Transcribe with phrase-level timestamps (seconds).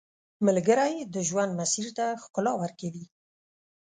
[0.45, 3.05] ملګری د ژوند مسیر ته ښکلا ورکوي